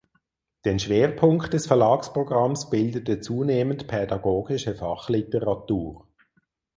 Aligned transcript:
Den 0.65 0.79
Schwerpunkt 0.79 1.53
des 1.53 1.67
Verlagsprogramms 1.67 2.71
bildete 2.71 3.19
zunehmend 3.19 3.87
pädagogische 3.87 4.73
Fachliteratur. 4.73 6.07